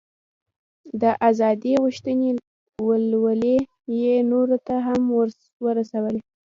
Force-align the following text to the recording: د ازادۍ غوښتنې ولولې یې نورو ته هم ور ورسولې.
د 1.01 1.03
ازادۍ 1.29 1.73
غوښتنې 1.83 2.29
ولولې 2.87 3.57
یې 3.99 4.15
نورو 4.31 4.57
ته 4.67 4.75
هم 4.85 5.01
ور 5.17 5.29
ورسولې. 5.65 6.19